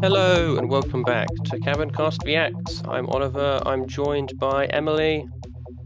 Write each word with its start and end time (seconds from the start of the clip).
Hello 0.00 0.56
and 0.58 0.68
welcome 0.68 1.02
back 1.02 1.28
to 1.44 1.58
Cabincast 1.60 2.26
Reacts. 2.26 2.82
I'm 2.86 3.06
Oliver. 3.06 3.62
I'm 3.64 3.86
joined 3.86 4.38
by 4.38 4.66
Emily, 4.66 5.26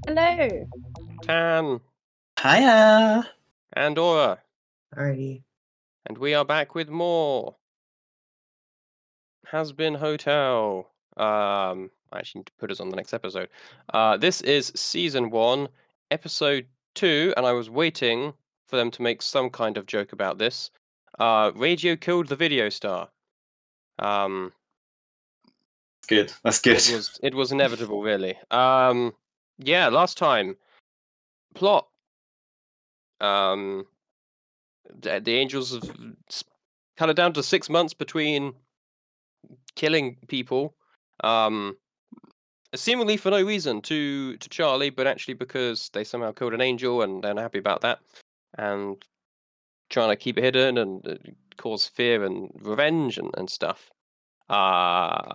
Hello. 0.08 0.66
Tan, 1.22 1.80
Hiya. 2.42 3.28
and 3.74 3.98
Aura, 3.98 4.38
Alrighty. 4.96 5.42
and 6.06 6.18
we 6.18 6.34
are 6.34 6.44
back 6.44 6.74
with 6.74 6.88
more. 6.88 7.56
Hazbin 9.50 9.96
Hotel. 9.98 10.88
Um, 11.16 11.90
I 12.10 12.18
actually 12.18 12.40
need 12.40 12.46
to 12.46 12.52
put 12.58 12.70
us 12.70 12.80
on 12.80 12.88
the 12.88 12.96
next 12.96 13.12
episode. 13.12 13.48
Uh, 13.92 14.16
this 14.16 14.40
is 14.40 14.72
season 14.74 15.30
one, 15.30 15.68
episode 16.10 16.66
two, 16.94 17.32
and 17.36 17.46
I 17.46 17.52
was 17.52 17.68
waiting 17.70 18.32
for 18.66 18.76
them 18.76 18.90
to 18.90 19.02
make 19.02 19.20
some 19.22 19.50
kind 19.50 19.76
of 19.76 19.86
joke 19.86 20.12
about 20.12 20.38
this. 20.38 20.70
Uh, 21.18 21.52
radio 21.54 21.94
killed 21.96 22.28
the 22.28 22.36
video 22.36 22.68
star. 22.68 23.08
Um, 23.98 24.52
Good. 26.08 26.32
That's 26.42 26.60
good. 26.60 26.72
it 26.78 26.92
was 26.94 27.20
it 27.22 27.32
was 27.34 27.52
inevitable 27.52 28.02
really 28.02 28.36
um 28.50 29.14
yeah 29.58 29.86
last 29.88 30.18
time 30.18 30.56
plot 31.54 31.86
um 33.20 33.84
the, 35.00 35.20
the 35.20 35.34
angels 35.34 35.72
have 35.72 35.90
kind 36.96 37.10
of 37.10 37.16
down 37.16 37.32
to 37.32 37.42
six 37.42 37.68
months 37.68 37.94
between 37.94 38.52
killing 39.74 40.16
people 40.28 40.74
um 41.24 41.76
seemingly 42.74 43.16
for 43.16 43.30
no 43.30 43.42
reason 43.42 43.80
to 43.80 44.36
to 44.38 44.48
charlie 44.48 44.90
but 44.90 45.06
actually 45.06 45.34
because 45.34 45.90
they 45.92 46.04
somehow 46.04 46.32
killed 46.32 46.54
an 46.54 46.60
angel 46.60 47.02
and 47.02 47.22
they're 47.22 47.34
happy 47.34 47.58
about 47.58 47.80
that 47.80 47.98
and 48.58 49.04
trying 49.90 50.08
to 50.08 50.16
keep 50.16 50.38
it 50.38 50.44
hidden 50.44 50.78
and 50.78 51.06
uh, 51.06 51.14
cause 51.58 51.86
fear 51.86 52.24
and 52.24 52.50
revenge 52.60 53.18
and, 53.18 53.30
and 53.36 53.48
stuff 53.50 53.90
uh 54.48 55.34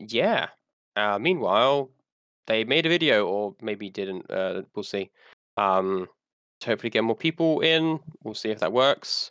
yeah 0.00 0.48
uh, 0.96 1.18
meanwhile, 1.18 1.90
they 2.46 2.64
made 2.64 2.86
a 2.86 2.88
video, 2.88 3.26
or 3.26 3.54
maybe 3.60 3.90
didn't. 3.90 4.30
Uh, 4.30 4.62
we'll 4.74 4.82
see. 4.82 5.10
Um, 5.56 6.08
to 6.60 6.70
hopefully 6.70 6.90
get 6.90 7.04
more 7.04 7.16
people 7.16 7.60
in. 7.60 8.00
We'll 8.22 8.34
see 8.34 8.50
if 8.50 8.60
that 8.60 8.72
works. 8.72 9.30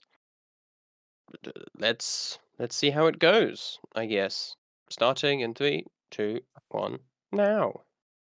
Let's 1.78 2.40
let's 2.60 2.76
see 2.76 2.90
how 2.90 3.08
it 3.08 3.20
goes. 3.20 3.80
I 3.96 4.06
guess. 4.06 4.56
Starting 4.90 5.40
in 5.42 5.54
three, 5.54 5.86
two, 6.12 6.40
one, 6.70 7.00
now. 7.32 7.82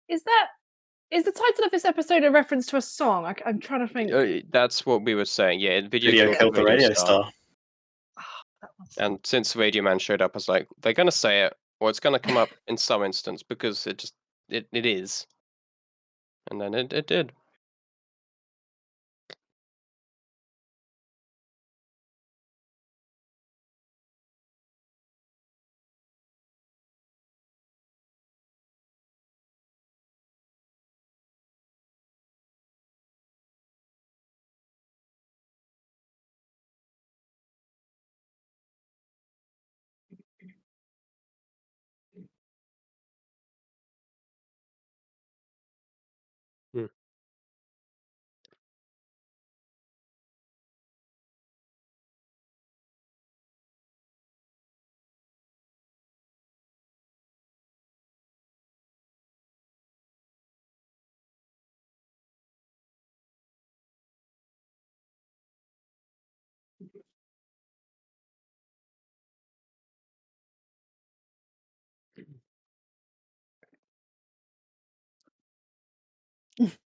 Is 0.10 0.24
that 0.24 0.48
is 1.12 1.24
the 1.24 1.32
title 1.32 1.66
of 1.66 1.72
this 1.72 1.86
episode 1.86 2.24
a 2.24 2.32
reference 2.32 2.66
to 2.68 2.78
a 2.78 2.82
song? 2.82 3.26
I, 3.26 3.36
am 3.46 3.60
trying 3.60 3.88
to 3.88 3.94
think. 3.94 4.12
Uh, 4.12 4.46
that's 4.50 4.86
what 4.86 5.04
we 5.04 5.16
were 5.16 5.26
saying. 5.26 5.60
Yeah, 5.60 5.82
video, 5.88 6.12
Video 6.12 6.26
killed 6.26 6.38
killed 6.40 6.56
the 6.56 6.64
radio 6.64 6.94
star. 6.94 7.30
That 8.62 8.70
one's- 8.80 8.98
And 8.98 9.20
since 9.24 9.56
Radio 9.56 9.84
Man 9.84 10.00
showed 10.00 10.22
up, 10.22 10.32
I 10.34 10.38
was 10.38 10.50
like, 10.50 10.68
they're 10.82 10.94
gonna 10.94 11.12
say 11.12 11.44
it, 11.44 11.54
or 11.80 11.90
it's 11.90 12.00
gonna 12.00 12.20
come 12.20 12.38
up 12.38 12.50
in 12.68 12.78
some 12.78 13.04
instance 13.04 13.44
because 13.44 13.86
it 13.86 13.98
just 14.00 14.16
it, 14.50 14.68
it 14.72 14.86
is. 14.86 15.28
And 16.50 16.60
then 16.60 16.74
it, 16.74 16.94
it 16.94 17.08
did. 17.08 17.32
Hmm. 66.80 66.88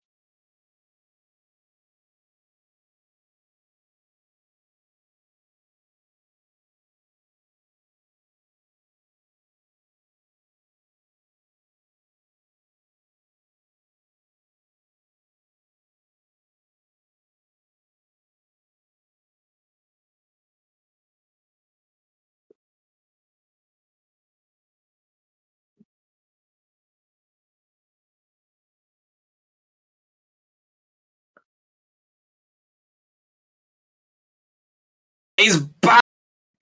He's 35.40 35.58
back. 35.58 36.02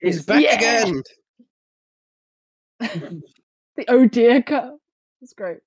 He's 0.00 0.24
back 0.24 0.40
Yeah! 0.42 0.54
again. 0.56 1.02
the 3.76 3.84
oh 3.88 4.06
dear 4.06 4.40
cut. 4.40 4.78
That's 5.20 5.32
great. 5.32 5.58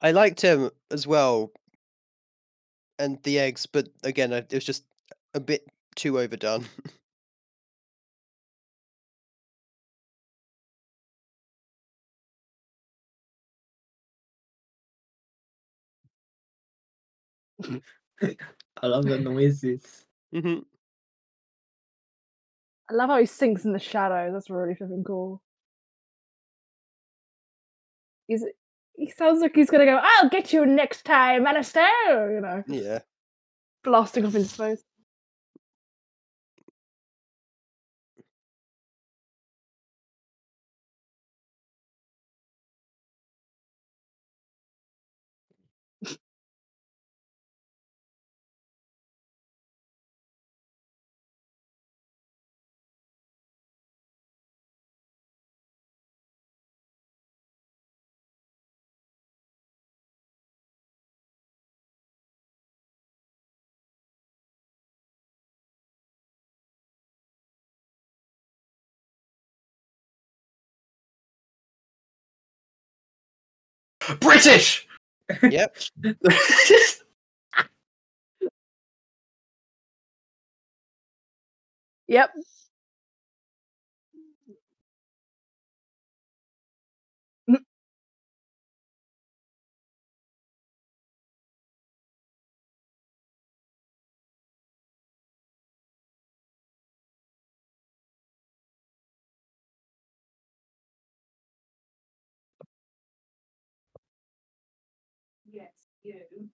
I 0.00 0.12
liked 0.12 0.40
him 0.40 0.70
as 0.90 1.06
well, 1.06 1.52
and 2.98 3.22
the 3.24 3.38
eggs, 3.38 3.66
but 3.66 3.88
again, 4.04 4.32
it 4.32 4.52
was 4.52 4.64
just 4.64 4.84
a 5.34 5.40
bit 5.40 5.66
too 5.96 6.18
overdone. 6.18 6.64
I 17.62 18.86
love 18.86 19.04
the 19.04 19.18
noises. 19.18 20.06
Mhm. 20.34 20.64
I 22.90 22.94
love 22.94 23.10
how 23.10 23.18
he 23.18 23.26
sinks 23.26 23.64
in 23.64 23.72
the 23.72 23.78
shadows. 23.78 24.32
That's 24.32 24.50
really 24.50 24.74
fucking 24.74 25.04
cool. 25.04 25.42
He's 28.28 28.44
he 28.96 29.10
sounds 29.10 29.40
like 29.40 29.54
he's 29.54 29.70
gonna 29.70 29.84
go. 29.84 30.00
I'll 30.02 30.28
get 30.28 30.52
you 30.52 30.66
next 30.66 31.04
time, 31.04 31.44
Alastor. 31.44 32.34
You 32.34 32.40
know, 32.40 32.64
yeah. 32.66 33.00
blasting 33.84 34.26
off 34.26 34.34
into 34.34 34.48
space. 34.48 34.82
British. 74.20 74.86
Yep. 75.42 75.76
Yep. 82.08 82.30
Yes, 105.56 105.72
you. 106.04 106.50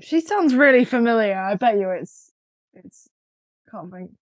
She 0.00 0.20
sounds 0.20 0.54
really 0.54 0.84
familiar. 0.84 1.36
I 1.38 1.54
bet 1.56 1.78
you 1.78 1.90
it's 1.90 2.32
it's 2.74 3.08
can't 3.70 3.92
think. 3.92 4.12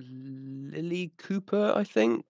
Lilli 0.00 1.10
Cooper, 1.18 1.72
I 1.74 1.84
think. 1.84 2.24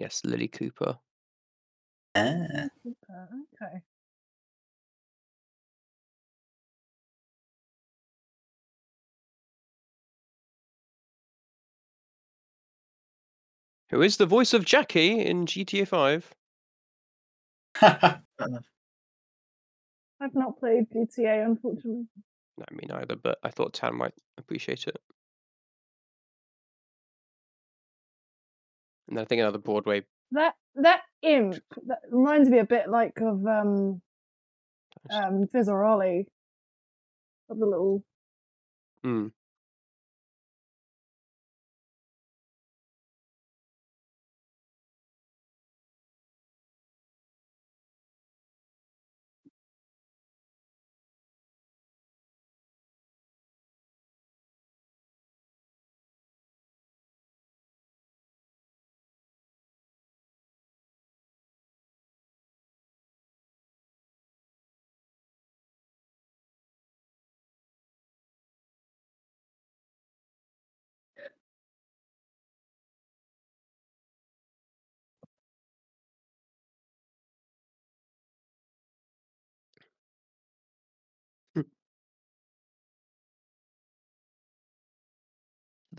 Yes, 0.00 0.22
Lilli 0.24 0.48
Cooper. 0.50 0.98
Uh, 2.14 2.68
okay. 3.54 3.82
Who 13.90 14.02
is 14.02 14.16
the 14.16 14.26
voice 14.26 14.52
of 14.52 14.64
Jackie 14.64 15.20
in 15.20 15.46
GTA 15.46 15.86
5? 15.86 16.34
I've 20.20 20.34
not 20.34 20.58
played 20.58 20.86
GTA, 20.92 21.44
unfortunately. 21.44 22.06
No, 22.58 22.64
me 22.72 22.84
neither, 22.88 23.16
but 23.16 23.38
I 23.42 23.50
thought 23.50 23.72
Tan 23.74 23.96
might 23.96 24.14
appreciate 24.36 24.86
it. 24.86 25.00
And 29.08 29.16
then 29.16 29.22
I 29.24 29.26
think 29.26 29.40
another 29.40 29.58
Broadway. 29.58 30.04
That 30.32 30.54
that 30.76 31.02
imp 31.22 31.62
that 31.86 32.00
reminds 32.10 32.48
me 32.48 32.58
a 32.58 32.64
bit 32.64 32.88
like 32.88 33.20
of 33.20 33.46
um 33.46 34.00
um 35.10 35.46
Fizzarolli. 35.52 36.26
Of 37.48 37.58
the 37.58 37.66
little 37.66 38.04
Hmm. 39.02 39.28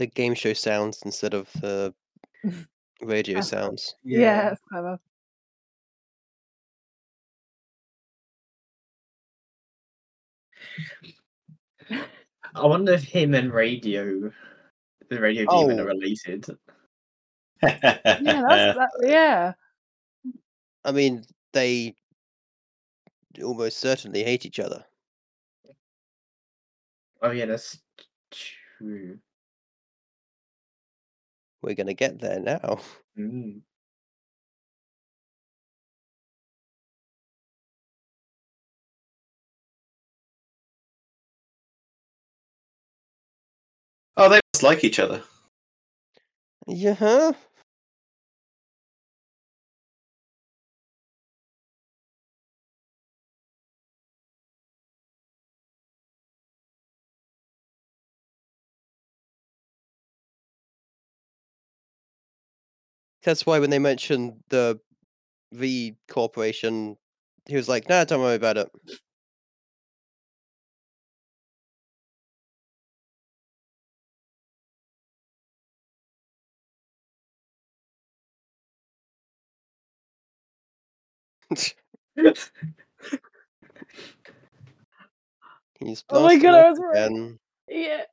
The 0.01 0.07
game 0.07 0.33
show 0.33 0.53
sounds 0.53 1.03
instead 1.05 1.35
of 1.35 1.47
the 1.61 1.93
radio 3.03 3.35
That's- 3.35 3.49
sounds. 3.49 3.93
yeah, 4.03 4.49
that's 4.49 4.61
clever. 4.67 4.99
I 12.55 12.65
wonder 12.65 12.93
if 12.93 13.03
him 13.03 13.33
and 13.35 13.53
radio, 13.53 14.31
the 15.09 15.19
radio 15.19 15.45
demon, 15.45 15.79
Oh. 15.79 15.83
are 15.83 15.87
related. 15.87 16.45
Yeah, 17.61 17.77
that's 17.83 18.23
that, 18.23 18.89
yeah. 19.03 19.53
I 20.83 20.91
mean, 20.91 21.23
they 21.53 21.95
almost 23.43 23.77
certainly 23.77 24.23
hate 24.23 24.47
each 24.47 24.59
other. 24.59 24.83
Oh 27.21 27.29
yeah, 27.29 27.45
that's 27.45 27.79
true. 28.31 29.19
We're 31.61 31.75
gonna 31.75 31.93
get 31.93 32.19
there 32.19 32.39
now. 32.39 32.79
Mm. 33.19 33.61
oh, 44.17 44.29
they 44.29 44.39
must 44.53 44.63
like 44.63 44.83
each 44.83 44.99
other. 44.99 45.23
Yeah. 46.67 47.33
That's 63.23 63.45
why 63.45 63.59
when 63.59 63.69
they 63.69 63.79
mentioned 63.79 64.33
the 64.49 64.79
V 65.53 65.95
Corporation, 66.09 66.97
he 67.47 67.55
was 67.55 67.69
like, 67.69 67.89
"Nah, 67.89 68.05
don't 68.05 68.21
worry 68.21 68.35
about 68.35 68.57
it." 68.57 68.69
He's 85.79 86.03
Oh 86.09 86.21
my 86.21 86.37
God, 86.37 86.53
I 86.55 86.69
was 86.69 86.79
right. 86.79 87.11
again. 87.11 87.39
Yeah. 87.67 88.03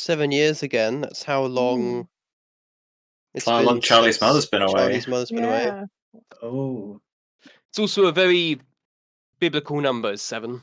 Seven 0.00 0.32
years 0.32 0.62
again. 0.62 1.02
That's 1.02 1.22
how 1.22 1.44
long. 1.44 2.04
Mm. 2.04 2.08
It's 3.34 3.44
how 3.44 3.60
long 3.60 3.82
Charlie's 3.82 4.18
mother's 4.18 4.46
been 4.46 4.62
away. 4.62 4.72
Charlie's 4.72 5.06
mother's 5.06 5.30
been 5.30 5.44
away. 5.44 5.84
Oh. 6.42 7.02
It's 7.68 7.78
also 7.78 8.06
a 8.06 8.12
very 8.12 8.58
biblical 9.40 9.78
number, 9.82 10.16
seven. 10.16 10.62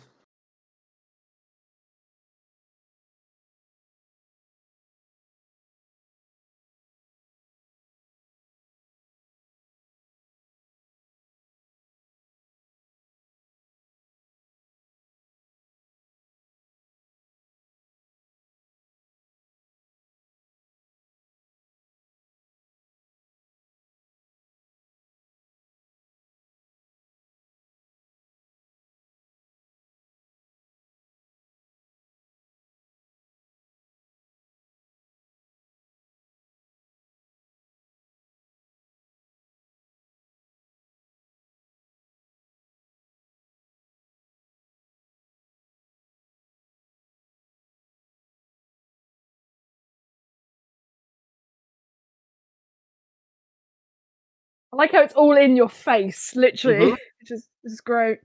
I 54.73 54.75
like 54.75 54.91
how 54.91 55.01
it's 55.01 55.13
all 55.13 55.37
in 55.37 55.55
your 55.55 55.69
face, 55.69 56.35
literally. 56.35 56.87
Mm-hmm. 56.87 56.95
Which 57.21 57.31
is 57.31 57.49
which 57.63 57.73
is 57.73 57.81
great. 57.81 58.19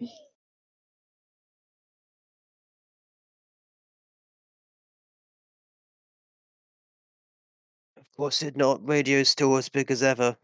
Of 7.96 8.10
course 8.16 8.42
it 8.42 8.56
not. 8.56 8.86
Radio's 8.86 9.30
still 9.30 9.56
as 9.56 9.68
big 9.68 9.90
as 9.90 10.02
ever. 10.02 10.36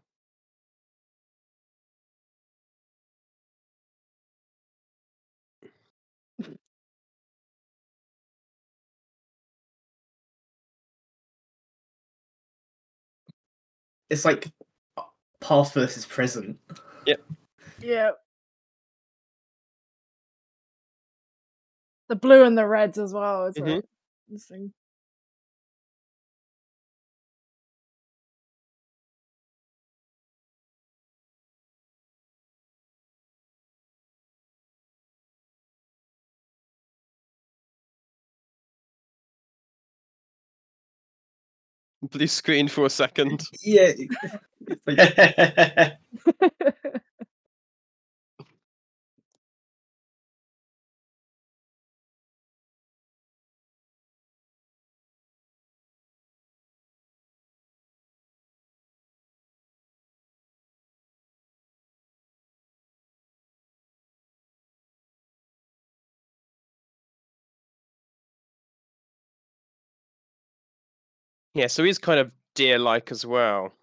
It's 14.09 14.25
like 14.25 14.47
past 15.41 15.73
versus 15.73 16.05
present. 16.05 16.59
Yep. 17.05 17.21
Yeah. 17.81 18.11
The 22.09 22.15
blue 22.15 22.43
and 22.43 22.57
the 22.57 22.67
reds 22.67 22.97
as 22.97 23.13
well. 23.13 23.45
Is 23.47 23.55
Mhm. 23.55 23.83
interesting. 24.29 24.73
Blue 42.01 42.27
screen 42.27 42.67
for 42.67 42.85
a 42.85 42.89
second. 42.89 43.43
Yeah. 43.61 43.93
Yeah, 71.59 71.67
so 71.67 71.83
he's 71.83 71.97
kind 71.97 72.21
of 72.21 72.31
deer-like 72.55 73.11
as 73.11 73.25
well. 73.25 73.73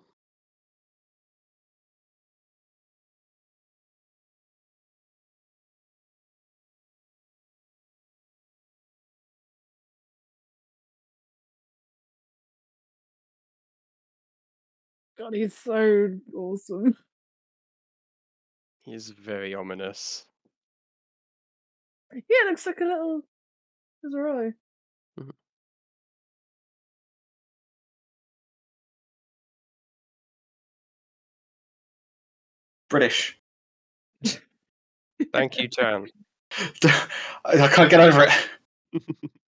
God, 15.19 15.35
he's 15.35 15.55
so 15.55 16.19
awesome. 16.35 16.97
He's 18.85 19.11
very 19.11 19.55
ominous. 19.55 20.25
Yeah, 22.15 22.21
it 22.31 22.51
looks 22.51 22.65
like 22.65 22.81
a 22.81 22.85
little 22.85 23.23
Fizzarolli. 24.03 24.55
British. 32.89 33.39
Thank 35.33 35.59
you, 35.59 35.69
Jan. 35.69 36.07
I 36.83 37.07
I 37.45 37.69
can't 37.69 37.91
get 37.91 38.01
over 38.01 38.25
it. 38.25 39.03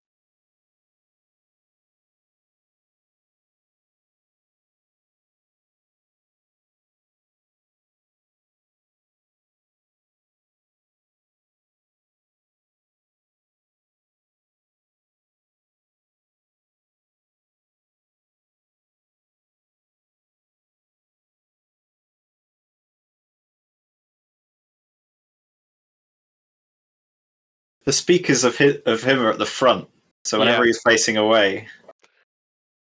The 27.88 27.92
speakers 27.95 28.45
of 28.45 28.54
his, 28.59 28.83
of 28.85 29.02
him 29.02 29.18
are 29.18 29.30
at 29.30 29.38
the 29.38 29.47
front, 29.47 29.88
so 30.23 30.38
whenever 30.38 30.62
Yeah. 30.62 30.66
he's 30.66 30.83
facing 30.83 31.16
away, 31.16 31.66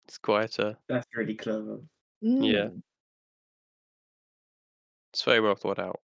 It's 0.06 0.18
quieter. 0.18 0.78
that's 0.86 1.08
really 1.16 1.34
clever. 1.34 1.80
Yeah. 2.20 2.66
Mm. 2.68 2.82
It's 5.12 5.22
very 5.24 5.40
well 5.40 5.56
thought 5.56 5.80
out. 5.80 6.00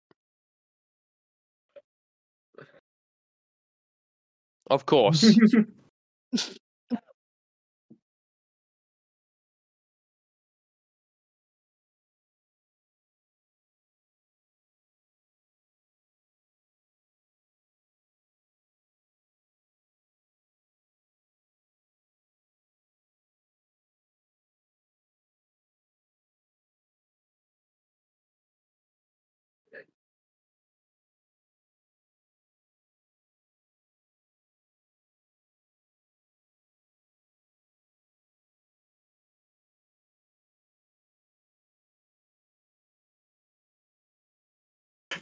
Of 4.68 4.87
course. 4.87 5.23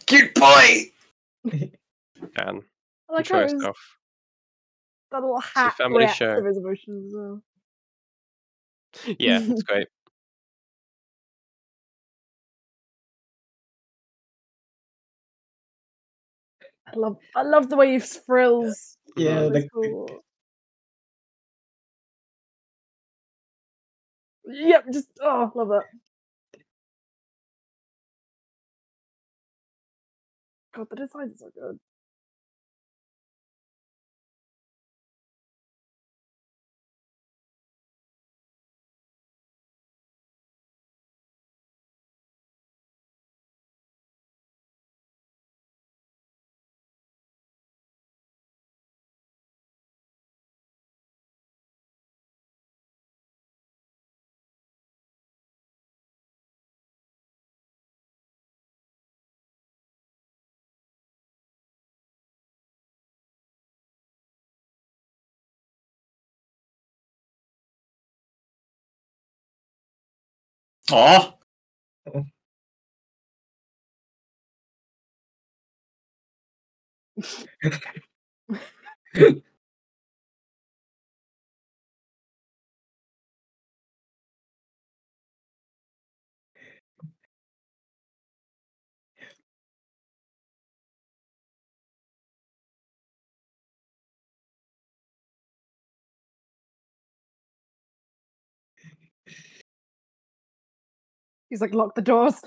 cute 0.08 0.34
boy. 0.34 0.90
Dan, 1.50 2.62
I 3.08 3.12
like 3.12 3.26
control 3.26 3.40
how 3.40 3.42
his, 3.44 3.52
yourself. 3.52 3.78
that 5.10 5.20
little 5.20 5.36
a 5.36 5.40
hat 5.40 5.76
family 5.76 6.08
show. 6.08 6.40
to 6.40 6.46
his 6.46 6.56
emotions 6.56 7.06
as 7.06 7.14
well. 7.14 7.42
Yeah, 9.18 9.40
it's 9.42 9.62
great. 9.62 9.88
I 16.86 16.96
love 16.96 17.18
I 17.36 17.42
love 17.42 17.68
the 17.68 17.76
way 17.76 17.92
he 17.92 17.98
frills. 17.98 18.96
Yeah, 19.16 19.42
all 19.42 19.50
the- 19.50 19.68
cool- 19.68 20.24
Yep, 24.50 24.84
just 24.94 25.08
oh, 25.20 25.52
love 25.54 25.68
that. 25.68 25.84
God, 30.78 30.88
the 30.90 30.96
designs 30.96 31.42
are 31.42 31.52
good. 31.52 31.80
好 70.88 71.38
He's 101.50 101.60
like, 101.60 101.74
lock 101.74 101.94
the 101.94 102.02
doors. 102.02 102.42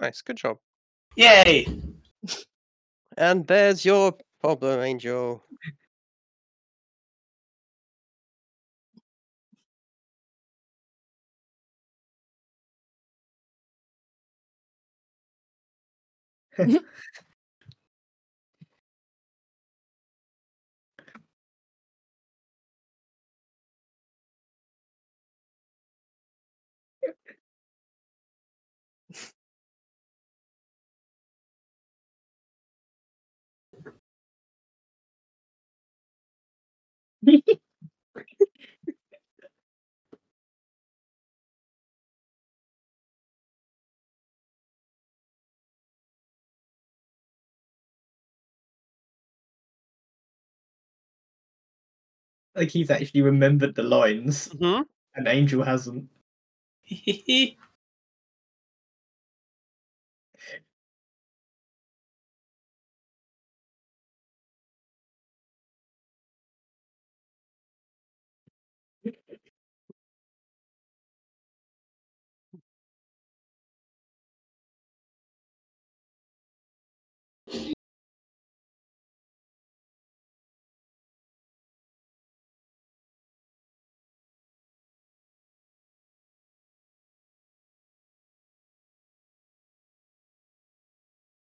Nice, 0.00 0.22
good 0.22 0.36
job. 0.36 0.58
Yay! 1.16 1.66
And 3.16 3.46
there's 3.46 3.84
your 3.84 4.14
problem, 4.40 4.80
Angel. 4.80 5.42
Like 52.56 52.70
he's 52.70 52.90
actually 52.90 53.22
remembered 53.22 53.74
the 53.76 53.82
lines, 53.84 54.48
hmm 54.48 54.82
and 55.14 55.28
Angel 55.28 55.62
hasn't. 55.62 56.10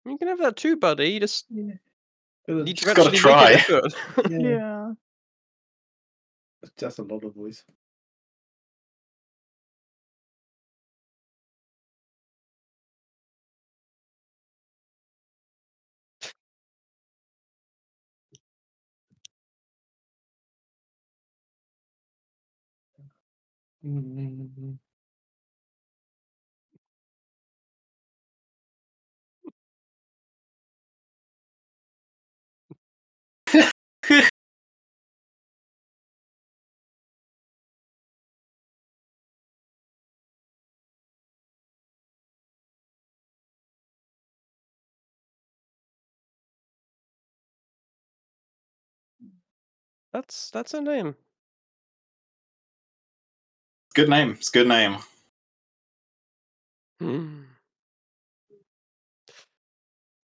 You 0.06 0.18
can 0.18 0.28
have 0.28 0.38
that 0.38 0.56
too, 0.56 0.76
buddy. 0.76 1.10
You 1.12 1.20
just 1.20 1.46
Yeah. 1.50 1.74
need 2.48 2.78
to 2.78 2.84
Just 2.84 2.94
gotta 2.96 3.10
try. 3.12 3.52
make. 3.52 3.66
Yeah. 4.28 4.38
Yeah. 4.38 4.92
Just 6.76 6.98
a 6.98 7.02
lot 7.02 7.24
of 7.24 7.34
voice. 7.34 7.64
Mm-hmm. 23.84 24.72
That's 50.12 50.50
that's 50.50 50.74
a 50.74 50.80
name. 50.80 51.16
Good 53.94 54.08
name. 54.10 54.32
It's 54.32 54.50
good 54.50 54.68
name. 54.68 54.98
Hmm. 57.00 57.42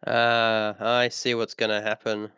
Ah, 0.07 0.77
I 0.81 1.09
see 1.11 1.35
what's 1.35 1.55
gonna 1.55 1.83
happen. 1.83 2.33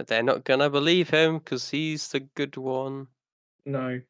But 0.00 0.06
they're 0.06 0.22
not 0.22 0.44
gonna 0.44 0.70
believe 0.70 1.10
him 1.10 1.40
because 1.40 1.68
he's 1.68 2.08
the 2.08 2.20
good 2.20 2.56
one. 2.56 3.08
No. 3.66 4.00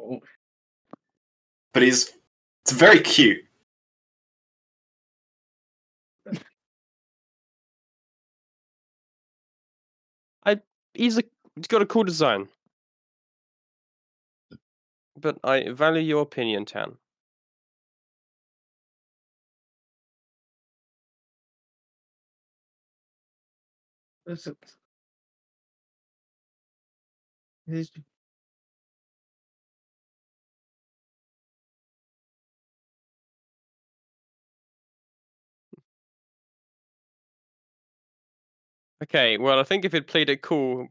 Oh, 0.00 0.20
But 1.74 1.82
he's 1.82 2.10
it's 2.62 2.72
very 2.72 3.00
cute. 3.00 3.44
He's 10.94 11.18
a 11.18 11.24
he's 11.54 11.66
got 11.66 11.82
a 11.82 11.86
cool 11.86 12.04
design. 12.04 12.48
But 15.20 15.38
I 15.44 15.68
value 15.68 16.00
your 16.00 16.22
opinion, 16.22 16.64
Tan. 16.64 16.96
Is 24.26 24.46
it? 24.46 24.58
Is- 27.66 27.90
Okay, 39.02 39.36
well, 39.38 39.58
I 39.58 39.64
think 39.64 39.84
if 39.84 39.92
he'd 39.92 40.06
played 40.06 40.30
it 40.30 40.42
cool, 40.42 40.88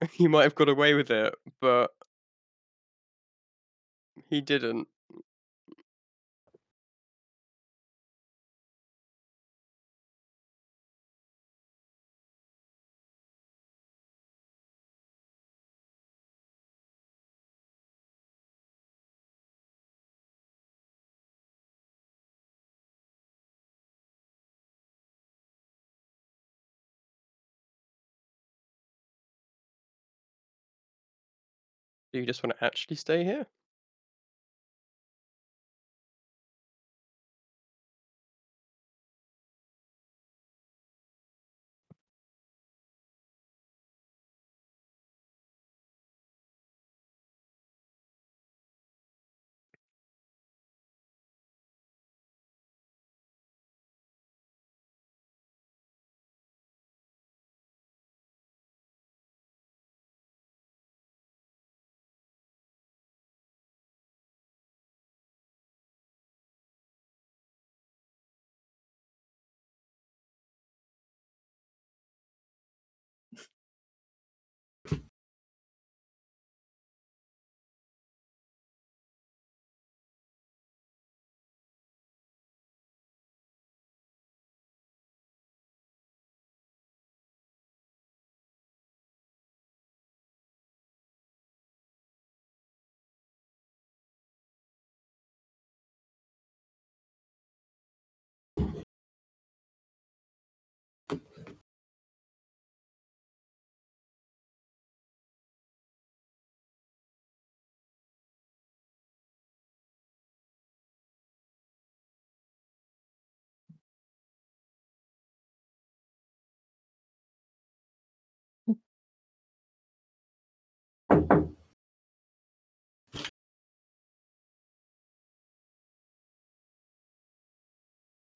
he 0.12 0.28
might 0.28 0.44
have 0.44 0.54
got 0.54 0.68
away 0.68 0.94
with 0.94 1.10
it, 1.10 1.34
but 1.60 1.90
he 4.28 4.40
didn't. 4.40 4.88
Do 32.16 32.20
you 32.20 32.26
just 32.26 32.42
want 32.42 32.56
to 32.58 32.64
actually 32.64 32.96
stay 32.96 33.24
here? 33.24 33.44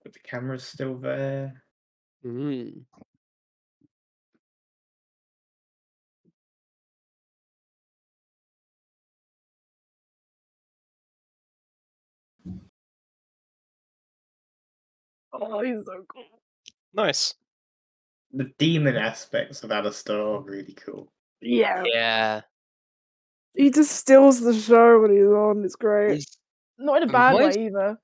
But 0.03 0.13
the 0.13 0.19
camera's 0.21 0.65
still 0.65 0.97
there. 0.99 1.63
Mm. 2.25 2.85
Oh, 15.33 15.63
he's 15.63 15.85
so 15.85 16.05
cool. 16.09 16.25
Nice. 16.95 17.35
The 18.33 18.51
demon 18.59 18.97
aspects 18.97 19.63
of 19.63 19.71
Alastor 19.71 20.39
are 20.39 20.41
really 20.43 20.75
cool. 20.75 21.13
Yeah. 21.41 21.83
Yeah. 21.87 22.41
He 23.55 23.71
just 23.71 23.93
steals 23.93 24.41
the 24.41 24.55
show 24.55 25.01
when 25.01 25.13
he's 25.13 25.25
on. 25.27 25.65
It's 25.65 25.77
great. 25.77 26.13
He's- 26.13 26.39
Not 26.79 27.03
in 27.03 27.09
a 27.09 27.13
bad 27.13 27.35
why 27.35 27.41
way 27.45 27.49
is- 27.51 27.57
either. 27.57 27.99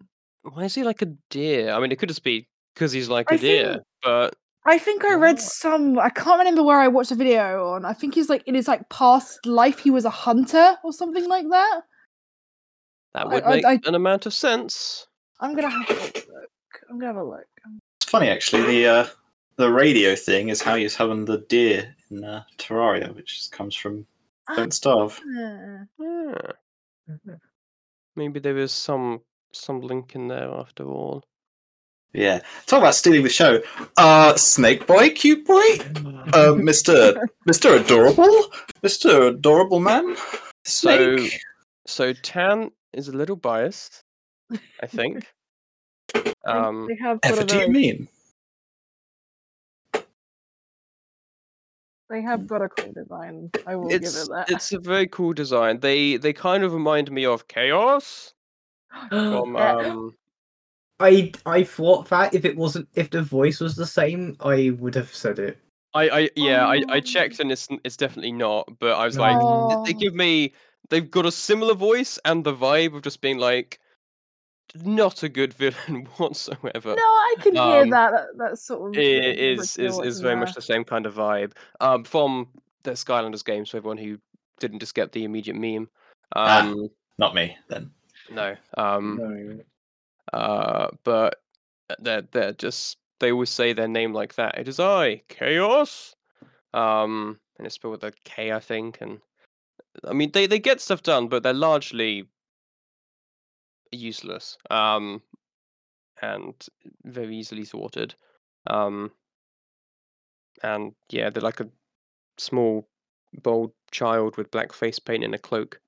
Why 0.52 0.64
is 0.64 0.74
he 0.74 0.82
like 0.84 1.02
a 1.02 1.06
deer? 1.30 1.72
I 1.72 1.80
mean, 1.80 1.92
it 1.92 1.98
could 1.98 2.08
just 2.08 2.22
be 2.24 2.48
because 2.74 2.92
he's 2.92 3.08
like 3.08 3.30
a 3.30 3.34
I 3.34 3.36
deer, 3.38 3.72
think- 3.72 3.82
but 4.02 4.34
I 4.64 4.78
think 4.78 5.04
I 5.04 5.14
read 5.14 5.40
some. 5.40 5.98
I 5.98 6.08
can't 6.10 6.38
remember 6.38 6.62
where 6.62 6.80
I 6.80 6.88
watched 6.88 7.10
a 7.12 7.14
video 7.14 7.68
on. 7.68 7.84
I 7.84 7.92
think 7.92 8.14
he's 8.14 8.28
like 8.28 8.42
in 8.46 8.54
his 8.54 8.66
like 8.68 8.88
past 8.88 9.44
life, 9.46 9.78
he 9.78 9.90
was 9.90 10.04
a 10.04 10.10
hunter 10.10 10.76
or 10.84 10.92
something 10.92 11.28
like 11.28 11.46
that. 11.50 11.80
that 13.14 13.28
would 13.28 13.42
I- 13.44 13.50
make 13.56 13.64
I- 13.64 13.80
an 13.86 13.94
amount 13.94 14.26
of 14.26 14.34
sense. 14.34 15.06
I'm 15.40 15.54
gonna 15.54 15.68
have 15.70 15.88
a 15.90 15.92
look. 15.94 16.26
I'm 16.90 16.98
gonna 16.98 17.06
have 17.12 17.16
a 17.16 17.24
look. 17.24 17.46
It's 18.00 18.10
funny 18.10 18.28
actually. 18.28 18.62
The 18.66 18.86
uh, 18.86 19.06
the 19.56 19.70
radio 19.70 20.14
thing 20.16 20.48
is 20.48 20.62
how 20.62 20.76
he's 20.76 20.94
having 20.96 21.24
the 21.24 21.38
deer 21.48 21.94
in 22.10 22.24
uh, 22.24 22.42
Terraria, 22.58 23.14
which 23.14 23.36
just 23.38 23.52
comes 23.52 23.74
from 23.74 24.06
Don't 24.56 24.72
Starve. 24.72 25.20
Ah, 25.24 25.84
Yeah. 25.98 26.52
Mhm. 27.08 27.38
Maybe 28.16 28.40
there 28.40 28.54
was 28.54 28.72
some 28.72 29.20
some 29.52 29.80
link 29.80 30.14
in 30.14 30.28
there 30.28 30.50
after 30.50 30.84
all. 30.84 31.24
Yeah. 32.12 32.40
Talk 32.66 32.78
about 32.78 32.94
stealing 32.94 33.22
the 33.22 33.28
show. 33.28 33.60
Uh, 33.96 34.34
Snake 34.36 34.86
Boy, 34.86 35.10
cute 35.10 35.44
boy. 35.46 35.62
Uh, 36.32 36.54
Mister 36.58 37.28
Mister 37.44 37.74
Adorable, 37.74 38.46
Mister 38.82 39.28
Adorable 39.28 39.80
Man. 39.80 40.16
So- 40.64 41.16
Snake. 41.16 41.40
So 41.86 42.12
Tan 42.14 42.70
is 42.92 43.08
a 43.08 43.12
little 43.12 43.36
biased, 43.36 44.02
I 44.82 44.86
think. 44.86 45.26
they- 46.14 46.32
um, 46.44 46.86
they 46.88 46.96
have 46.96 47.20
got 47.20 47.32
Ever 47.32 47.40
a 47.42 47.44
do 47.44 47.58
you 47.58 47.68
mean? 47.68 48.08
they 52.08 52.22
have 52.22 52.46
got 52.46 52.62
a 52.62 52.68
cool 52.68 52.92
design. 52.92 53.50
I 53.66 53.76
will 53.76 53.88
give 53.88 54.02
it 54.02 54.28
that. 54.30 54.46
it's 54.48 54.72
a 54.72 54.78
very 54.78 55.06
cool 55.08 55.32
design. 55.32 55.80
They 55.80 56.16
they 56.16 56.32
kind 56.32 56.62
of 56.64 56.72
remind 56.72 57.10
me 57.10 57.24
of 57.26 57.48
Kaos 57.48 58.32
from 59.10 59.56
um 59.56 60.14
I 60.98 61.32
I 61.44 61.62
thought 61.64 62.08
that 62.08 62.34
if 62.34 62.44
it 62.44 62.56
wasn't 62.56 62.88
if 62.94 63.10
the 63.10 63.22
voice 63.22 63.60
was 63.60 63.76
the 63.76 63.86
same, 63.86 64.36
I 64.40 64.70
would 64.78 64.94
have 64.94 65.14
said 65.14 65.38
it. 65.38 65.58
I, 65.94 66.08
I 66.08 66.30
yeah, 66.36 66.66
I, 66.66 66.82
I 66.88 66.96
Oh. 66.98 67.00
checked 67.00 67.40
and 67.40 67.50
it's 67.52 67.68
it's 67.84 67.96
definitely 67.96 68.32
not. 68.32 68.68
But 68.78 68.92
I 68.92 69.04
was 69.04 69.18
like, 69.18 69.38
th- 69.40 69.78
they 69.84 69.92
give 69.92 70.14
me 70.14 70.52
they've 70.90 71.10
got 71.10 71.26
a 71.26 71.32
similar 71.32 71.74
voice 71.74 72.18
and 72.24 72.44
the 72.44 72.54
vibe 72.54 72.94
of 72.94 73.02
just 73.02 73.20
being 73.20 73.38
like 73.38 73.80
not 74.74 75.22
a 75.22 75.28
good 75.28 75.54
villain 75.54 76.06
whatsoever. 76.16 76.94
No, 76.94 77.02
I 77.02 77.36
can 77.40 77.54
hear 77.54 77.82
Um, 77.82 77.90
that. 77.90 78.10
that. 78.12 78.26
That 78.38 78.58
sort 78.58 78.90
of 78.90 78.98
It 78.98 79.36
the 79.36 79.52
is 79.52 79.60
is 79.78 79.78
original 79.78 80.02
is 80.02 80.20
very 80.20 80.36
much 80.36 80.54
the 80.54 80.62
same 80.62 80.84
kind 80.84 81.06
of 81.06 81.14
vibe. 81.14 81.52
Um, 81.80 82.04
from 82.04 82.48
the 82.82 82.92
Skylanders 82.92 83.44
games 83.44 83.70
for 83.70 83.76
everyone 83.76 83.98
who 83.98 84.18
didn't 84.60 84.80
just 84.80 84.94
get 84.94 85.12
the 85.12 85.24
immediate 85.24 85.56
meme. 85.56 85.88
Ah. 86.34 86.60
Um, 86.60 86.88
Not 87.18 87.34
me 87.34 87.56
then. 87.68 87.90
No. 88.30 88.56
Um, 88.76 89.16
No. 90.32 90.38
uh, 90.38 90.88
but 91.04 91.40
they're 91.98 92.22
they're 92.22 92.52
just 92.52 92.98
they 93.20 93.32
always 93.32 93.50
say 93.50 93.72
their 93.72 93.88
name 93.88 94.12
like 94.12 94.34
that. 94.34 94.58
It 94.58 94.68
is 94.68 94.80
I, 94.80 95.22
Kaos. 95.28 96.14
Um, 96.74 97.38
and 97.58 97.66
it's 97.66 97.76
spelled 97.76 97.92
with 97.92 98.04
a 98.04 98.12
K, 98.24 98.52
I 98.52 98.60
think. 98.60 98.98
And 99.00 99.20
I 100.04 100.12
mean, 100.12 100.32
they 100.32 100.46
they 100.46 100.58
get 100.58 100.80
stuff 100.80 101.02
done, 101.02 101.28
but 101.28 101.42
they're 101.42 101.54
largely 101.54 102.28
useless. 103.92 104.58
Um, 104.70 105.22
and 106.22 106.54
very 107.04 107.36
easily 107.36 107.64
thwarted. 107.64 108.14
Um, 108.66 109.12
and 110.62 110.94
yeah, 111.10 111.30
they're 111.30 111.42
like 111.42 111.60
a 111.60 111.68
small, 112.38 112.88
bold 113.42 113.72
child 113.90 114.36
with 114.36 114.50
black 114.50 114.72
face 114.72 114.98
paint 114.98 115.24
and 115.24 115.34
a 115.34 115.38
cloak. 115.38 115.80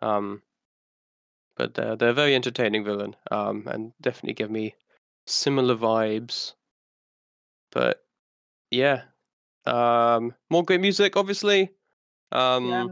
Um, 0.00 0.42
but 1.56 1.74
they're 1.74 1.96
they're 1.96 2.10
a 2.10 2.14
very 2.14 2.34
entertaining 2.34 2.84
villain. 2.84 3.14
Um, 3.30 3.64
and 3.66 3.92
definitely 4.00 4.34
give 4.34 4.50
me 4.50 4.74
similar 5.26 5.76
vibes. 5.76 6.54
But 7.70 8.02
yeah, 8.70 9.02
um, 9.66 10.34
more 10.50 10.64
great 10.64 10.80
music, 10.80 11.16
obviously. 11.16 11.70
Um, 12.32 12.68
yeah. 12.68 12.86